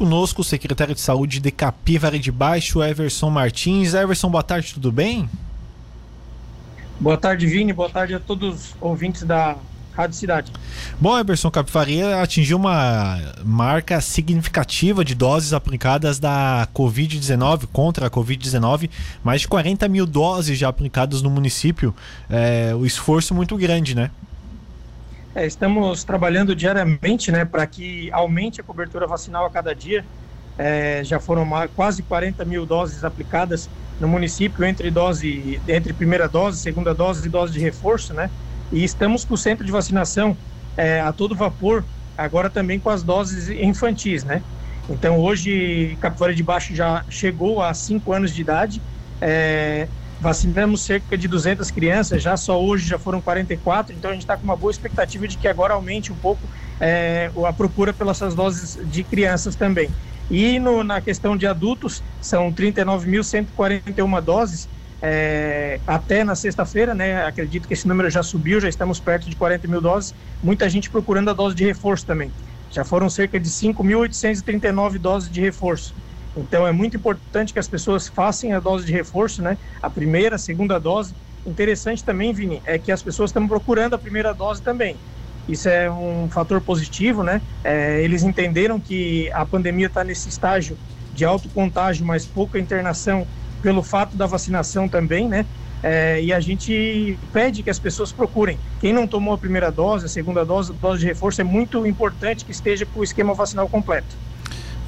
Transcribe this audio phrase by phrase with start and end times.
[0.00, 3.92] conosco o secretário de Saúde de Capivara de Baixo, Everson Martins.
[3.92, 5.28] Everson, boa tarde, tudo bem?
[6.98, 7.70] Boa tarde, Vini.
[7.70, 9.58] Boa tarde a todos os ouvintes da
[9.92, 10.52] Rádio Cidade.
[10.98, 18.88] Bom, Everson Capivaria atingiu uma marca significativa de doses aplicadas da Covid-19, contra a Covid-19,
[19.22, 21.94] mais de 40 mil doses já aplicadas no município.
[22.30, 24.10] É, o esforço muito grande, né?
[25.34, 30.08] É, estamos trabalhando diariamente né, para que aumente a cobertura vacinal a cada dia.
[30.58, 36.60] É, já foram quase 40 mil doses aplicadas no município entre dose, entre primeira dose,
[36.60, 38.30] segunda dose e dose de reforço, né?
[38.70, 40.38] E estamos com o centro de vacinação
[40.76, 44.44] é, a todo vapor, agora também com as doses infantis, né?
[44.88, 48.84] Então hoje Capivari de Baixo já chegou a 5 anos de idade,
[49.20, 54.22] é, vacinamos cerca de 200 crianças, já só hoje já foram 44, então a gente
[54.22, 56.40] está com uma boa expectativa de que agora aumente um pouco
[56.78, 59.90] é, a procura pelas doses de crianças também.
[60.30, 64.68] E no, na questão de adultos, são 39.141 doses,
[65.02, 67.24] é, até na sexta-feira, né?
[67.24, 70.14] Acredito que esse número já subiu, já estamos perto de 40 mil doses.
[70.42, 72.30] Muita gente procurando a dose de reforço também.
[72.70, 75.94] Já foram cerca de 5.839 doses de reforço.
[76.36, 79.58] Então é muito importante que as pessoas façam a dose de reforço, né?
[79.82, 81.16] A primeira, a segunda dose.
[81.44, 85.00] Interessante também, Vini, é que as pessoas estão procurando a primeira dose também.
[85.48, 87.42] Isso é um fator positivo, né?
[87.64, 90.78] É, eles entenderam que a pandemia está nesse estágio
[91.12, 93.28] de alto contágio, mas pouca internação
[93.60, 95.46] pelo fato da vacinação também, né?
[95.82, 98.60] É, e a gente pede que as pessoas procurem.
[98.78, 101.86] Quem não tomou a primeira dose, a segunda dose, a dose de reforço, é muito
[101.86, 104.20] importante que esteja com o esquema vacinal completo.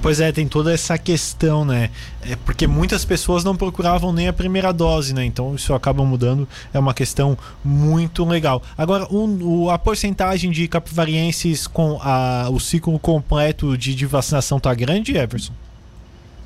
[0.00, 1.90] Pois é, tem toda essa questão, né?
[2.22, 5.24] É porque muitas pessoas não procuravam nem a primeira dose, né?
[5.24, 8.62] Então isso acaba mudando, é uma questão muito legal.
[8.76, 14.72] Agora, um, a porcentagem de capivarienses com a, o ciclo completo de, de vacinação tá
[14.74, 15.52] grande, Everson?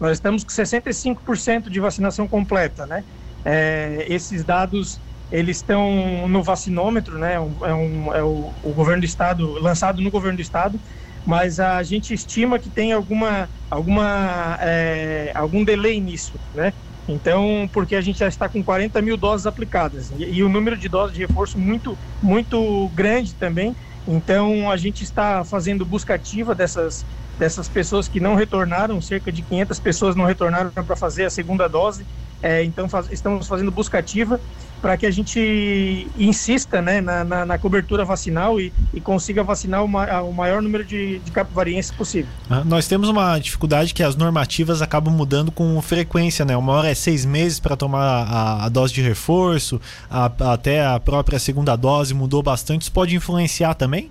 [0.00, 3.04] Nós estamos com 65% de vacinação completa, né?
[3.44, 7.34] É, esses dados eles estão no vacinômetro, né?
[7.34, 10.80] É, um, é o, o, governo do estado lançado no governo do estado,
[11.28, 16.72] mas a gente estima que tem alguma alguma é, algum delay nisso, né?
[17.06, 20.78] Então, porque a gente já está com 40 mil doses aplicadas e, e o número
[20.78, 23.76] de doses de reforço muito muito grande também.
[24.06, 27.04] Então, a gente está fazendo busca ativa dessas
[27.36, 31.68] dessas pessoas que não retornaram, cerca de 500 pessoas não retornaram para fazer a segunda
[31.68, 32.08] dose.
[32.42, 34.40] É, então faz, estamos fazendo busca ativa
[34.80, 39.84] para que a gente insista né, na, na, na cobertura vacinal e, e consiga vacinar
[39.84, 42.30] o, ma, o, maior número de, de capivarienses possível.
[42.48, 46.56] Ah, nós temos uma dificuldade que as normativas acabam mudando com frequência, né?
[46.56, 51.00] Uma hora é seis meses para tomar a, a, dose de reforço, a, até a
[51.00, 52.82] própria segunda dose mudou bastante.
[52.82, 54.10] Isso pode influenciar também?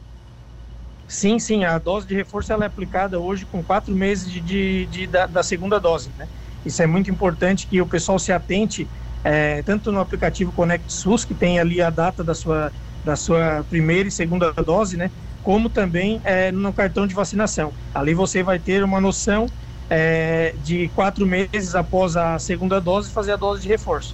[1.07, 4.85] Sim, sim, a dose de reforço ela é aplicada hoje com quatro meses de, de,
[4.87, 6.27] de da, da, segunda dose, né?
[6.67, 8.85] Isso é muito importante que o pessoal se atente,
[9.23, 12.71] é, tanto no aplicativo Conect SUS, que tem ali a data da sua,
[13.05, 15.09] da sua primeira e segunda dose, né?
[15.43, 17.71] Como também é, no cartão de vacinação.
[17.95, 19.47] Ali você vai ter uma noção
[19.89, 24.13] é, de quatro meses após a segunda dose fazer a dose de reforço.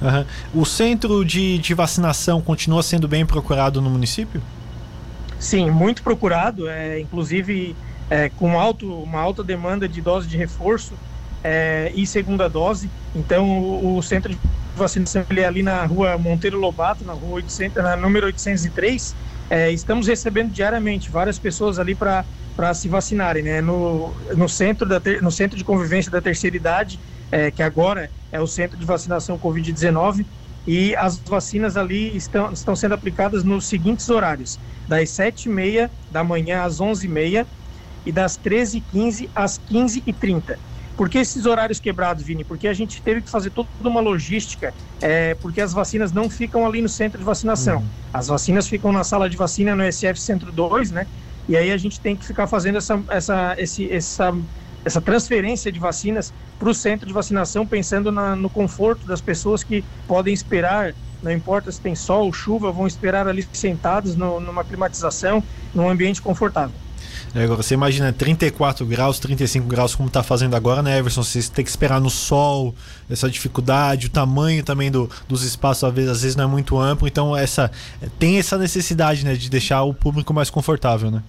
[0.00, 0.24] Uhum.
[0.62, 4.42] O centro de, de vacinação continua sendo bem procurado no município?
[5.38, 7.76] Sim, muito procurado, é, inclusive
[8.08, 10.94] é, com alto, uma alta demanda de dose de reforço
[11.44, 12.90] é, e segunda dose.
[13.14, 14.38] Então, o, o, centro de
[14.74, 19.14] vacinação ele é ali na rua Monteiro Lobato, na rua 800, na número 803.
[19.50, 22.24] É, estamos recebendo diariamente várias pessoas ali para
[22.74, 23.60] se vacinarem, né?
[23.60, 26.98] No, no, centro da ter, no centro de convivência da terceira idade,
[27.30, 30.24] é, que agora é o centro de vacinação Covid-19,
[30.66, 36.62] e as vacinas ali estão, estão sendo aplicadas nos seguintes horários: das 7h30 da manhã
[36.62, 37.44] às 11h30
[38.06, 40.56] e das 13h15 às 15h30.
[40.96, 42.44] Por que esses horários quebrados, Vini?
[42.44, 46.64] Porque a gente teve que fazer toda uma logística, é, porque as vacinas não ficam
[46.66, 47.78] ali no centro de vacinação.
[47.78, 47.88] Uhum.
[48.12, 51.06] As vacinas ficam na sala de vacina no SF Centro 2, né?
[51.48, 54.32] E aí a gente tem que ficar fazendo essa, essa, esse, essa
[54.84, 59.64] essa transferência de vacinas para o centro de vacinação, pensando na, no conforto das pessoas
[59.64, 64.38] que podem esperar, não importa se tem sol ou chuva, vão esperar ali sentados no,
[64.40, 65.42] numa climatização,
[65.72, 66.83] num ambiente confortável.
[67.34, 71.24] Agora, você imagina 34 graus, 35 graus, como está fazendo agora, né, Everson?
[71.24, 72.72] Você tem que esperar no sol,
[73.10, 76.78] essa dificuldade, o tamanho também do, dos espaços, às vezes, às vezes não é muito
[76.78, 77.72] amplo, então essa
[78.20, 81.22] tem essa necessidade né, de deixar o público mais confortável, né?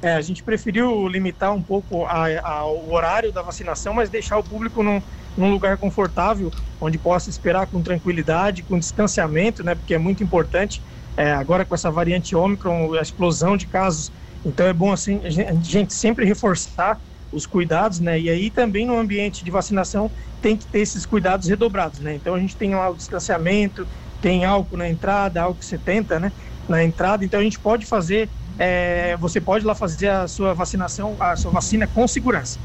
[0.00, 4.36] É, a gente preferiu limitar um pouco a, a, o horário da vacinação, mas deixar
[4.36, 5.00] o público num,
[5.36, 9.76] num, lugar confortável, onde possa esperar com tranquilidade, com distanciamento, né?
[9.76, 10.82] Porque é muito importante.
[11.16, 14.10] É, agora com essa variante Ômicron, a explosão de casos,
[14.44, 17.00] então é bom assim a gente sempre reforçar
[17.32, 18.20] os cuidados, né?
[18.20, 20.10] E aí também no ambiente de vacinação
[20.40, 22.14] tem que ter esses cuidados redobrados, né?
[22.14, 23.86] Então a gente tem lá o distanciamento,
[24.20, 26.32] tem álcool na entrada, álcool 70, né?
[26.68, 28.28] Na entrada, então a gente pode fazer,
[28.58, 32.58] é, você pode lá fazer a sua vacinação, a sua vacina com segurança.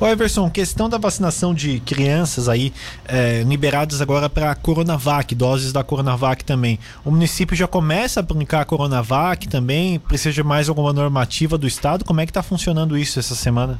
[0.00, 2.72] Ô Everson, questão da vacinação de crianças aí,
[3.04, 6.78] é, liberadas agora para a Coronavac, doses da Coronavac também.
[7.04, 9.98] O município já começa a aplicar a Coronavac também?
[9.98, 12.04] Precisa de mais alguma normativa do Estado?
[12.04, 13.76] Como é que está funcionando isso essa semana?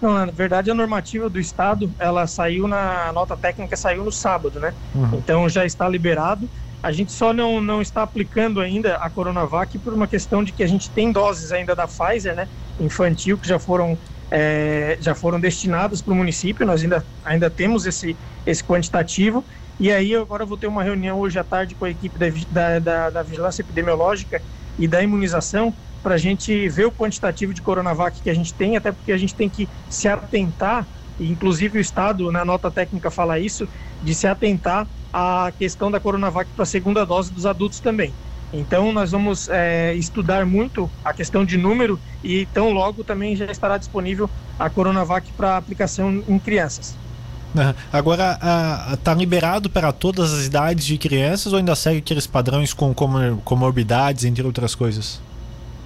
[0.00, 4.58] Não, na verdade a normativa do Estado, ela saiu na nota técnica, saiu no sábado,
[4.58, 4.72] né?
[4.94, 5.18] Uhum.
[5.18, 6.48] Então já está liberado.
[6.82, 10.62] A gente só não, não está aplicando ainda a Coronavac por uma questão de que
[10.62, 12.48] a gente tem doses ainda da Pfizer, né?
[12.80, 13.98] Infantil, que já foram
[14.30, 19.46] é, já foram destinados para o município, nós ainda, ainda temos esse, esse quantitativo.
[19.78, 22.18] E aí agora vou ter uma reunião hoje à tarde com a equipe
[22.50, 24.42] da, da, da Vigilância Epidemiológica
[24.76, 28.76] e da imunização para a gente ver o quantitativo de Coronavac que a gente tem,
[28.76, 30.88] até porque a gente tem que se atentar,
[31.18, 33.68] inclusive o Estado, na nota técnica, fala isso,
[34.00, 38.16] de se atentar à questão da Coronavac para a segunda dose dos adultos também.
[38.52, 43.44] Então, nós vamos é, estudar muito a questão de número e tão logo também já
[43.46, 44.28] estará disponível
[44.58, 46.96] a Coronavac para aplicação em crianças.
[47.92, 48.38] Agora,
[48.92, 52.94] está liberado para todas as idades de crianças ou ainda segue aqueles padrões com
[53.44, 55.20] comorbidades, entre outras coisas?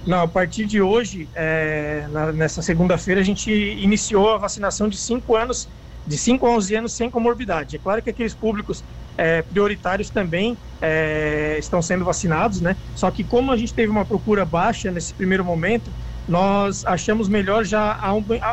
[0.05, 4.97] Não, a partir de hoje, é, na, nessa segunda-feira, a gente iniciou a vacinação de
[4.97, 5.69] 5 anos,
[6.05, 7.75] de 5 a 11 anos sem comorbidade.
[7.75, 8.83] É claro que aqueles públicos
[9.17, 12.75] é, prioritários também é, estão sendo vacinados, né?
[12.93, 15.93] Só que como a gente teve uma procura baixa nesse primeiro momento,
[16.27, 17.99] nós achamos melhor já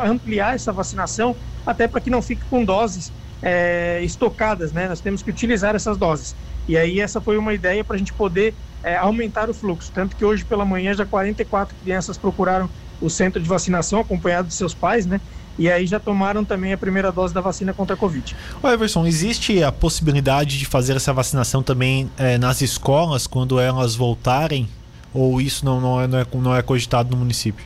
[0.03, 4.87] ampliar essa vacinação, até para que não fique com doses é, estocadas, né?
[4.87, 6.35] Nós temos que utilizar essas doses.
[6.67, 9.91] E aí essa foi uma ideia para a gente poder é, aumentar o fluxo.
[9.91, 12.69] Tanto que hoje pela manhã já 44 crianças procuraram
[12.99, 15.19] o centro de vacinação, acompanhado de seus pais, né?
[15.61, 18.35] E aí já tomaram também a primeira dose da vacina contra a Covid.
[18.63, 23.93] Ô Everson, existe a possibilidade de fazer essa vacinação também é, nas escolas quando elas
[23.93, 24.67] voltarem?
[25.13, 27.63] Ou isso não, não, é, não, é, não é cogitado no município?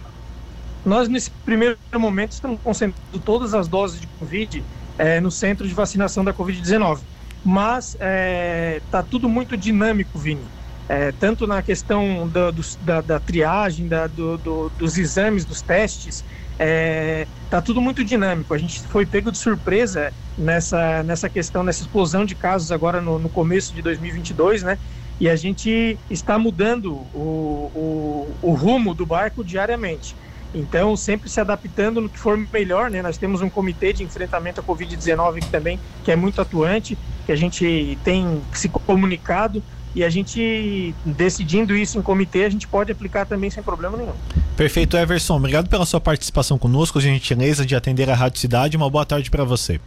[0.86, 4.62] Nós, nesse primeiro momento, estamos concentrando todas as doses de Covid
[4.98, 7.00] é, no centro de vacinação da Covid-19.
[7.46, 10.44] Mas está é, tá tudo muito dinâmico, Vini.
[10.90, 15.62] É, tanto na questão da, do, da, da triagem, da, do, do, dos exames, dos
[15.62, 16.26] testes,
[16.60, 18.54] é, tá tudo muito dinâmico.
[18.54, 23.18] A gente foi pego de surpresa nessa, nessa questão, nessa explosão de casos agora no,
[23.18, 24.78] no começo de 2022, né?
[25.22, 30.14] E a gente está mudando o, o, o rumo do barco diariamente.
[30.54, 33.02] Então, sempre se adaptando no que for melhor, né?
[33.02, 37.38] Nós temos um comitê de enfrentamento à Covid-19 também, que é muito atuante, que a
[37.38, 39.64] gente tem se comunicado
[39.96, 44.14] e a gente, decidindo isso em comitê, a gente pode aplicar também sem problema nenhum.
[44.58, 45.38] Perfeito, Everson.
[45.38, 48.76] Obrigado pela sua participação conosco, a gentileza de atender a Rádio Cidade.
[48.76, 49.80] Uma boa tarde para você.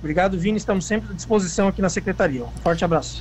[0.00, 0.56] Obrigado, Vini.
[0.56, 2.44] Estamos sempre à disposição aqui na Secretaria.
[2.44, 3.16] Um forte abraço.